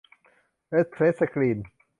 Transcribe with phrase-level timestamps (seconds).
[0.69, 1.57] เอ็กซ์เพรสสกรีน